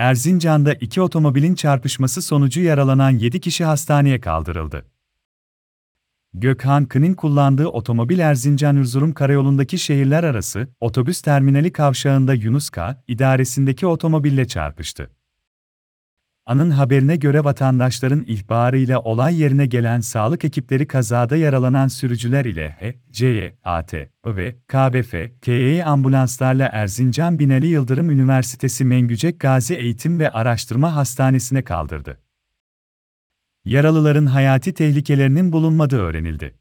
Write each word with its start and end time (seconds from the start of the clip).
Erzincan'da 0.00 0.74
iki 0.74 1.00
otomobilin 1.00 1.54
çarpışması 1.54 2.22
sonucu 2.22 2.60
yaralanan 2.60 3.10
7 3.10 3.40
kişi 3.40 3.64
hastaneye 3.64 4.20
kaldırıldı. 4.20 4.86
Gökhan 6.34 6.84
Kın'ın 6.84 7.14
kullandığı 7.14 7.66
otomobil 7.66 8.18
Erzincan-Erzurum 8.18 9.14
karayolundaki 9.14 9.78
şehirler 9.78 10.24
arası 10.24 10.68
otobüs 10.80 11.22
terminali 11.22 11.72
kavşağında 11.72 12.34
Yunus 12.34 12.70
K. 12.70 13.02
idaresindeki 13.08 13.86
otomobille 13.86 14.46
çarpıştı. 14.46 15.10
Anın 16.50 16.70
haberine 16.70 17.16
göre 17.16 17.44
vatandaşların 17.44 18.24
ihbarıyla 18.26 19.00
olay 19.00 19.40
yerine 19.40 19.66
gelen 19.66 20.00
sağlık 20.00 20.44
ekipleri 20.44 20.86
kazada 20.86 21.36
yaralanan 21.36 21.88
sürücüler 21.88 22.44
ile 22.44 22.70
H, 22.70 22.94
C, 23.10 23.54
AT 23.64 23.94
ve 24.26 24.56
KBF, 24.68 25.14
KE 25.42 25.84
ambulanslarla 25.84 26.68
Erzincan 26.72 27.38
Binali 27.38 27.66
Yıldırım 27.66 28.10
Üniversitesi 28.10 28.84
Mengücek 28.84 29.40
Gazi 29.40 29.74
Eğitim 29.74 30.18
ve 30.18 30.30
Araştırma 30.30 30.96
Hastanesi'ne 30.96 31.62
kaldırdı. 31.62 32.20
Yaralıların 33.64 34.26
hayati 34.26 34.74
tehlikelerinin 34.74 35.52
bulunmadığı 35.52 36.00
öğrenildi. 36.00 36.59